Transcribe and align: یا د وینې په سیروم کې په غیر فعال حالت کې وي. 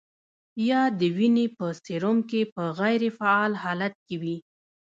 یا 0.69 0.81
د 0.99 1.01
وینې 1.17 1.45
په 1.57 1.65
سیروم 1.83 2.17
کې 2.29 2.41
په 2.53 2.63
غیر 2.79 3.01
فعال 3.17 3.53
حالت 3.63 3.93
کې 4.05 4.15
وي. 4.21 4.37